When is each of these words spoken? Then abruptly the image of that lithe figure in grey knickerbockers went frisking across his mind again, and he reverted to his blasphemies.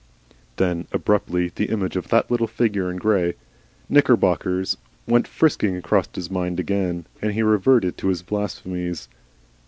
Then 0.55 0.87
abruptly 0.91 1.51
the 1.53 1.67
image 1.69 1.95
of 1.95 2.07
that 2.07 2.31
lithe 2.31 2.49
figure 2.49 2.89
in 2.89 2.97
grey 2.97 3.35
knickerbockers 3.87 4.77
went 5.07 5.27
frisking 5.27 5.75
across 5.77 6.07
his 6.15 6.31
mind 6.31 6.59
again, 6.59 7.05
and 7.21 7.33
he 7.33 7.43
reverted 7.43 7.99
to 7.99 8.07
his 8.07 8.23
blasphemies. 8.23 9.09